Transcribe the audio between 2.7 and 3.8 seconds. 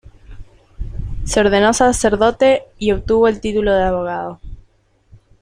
y obtuvo el título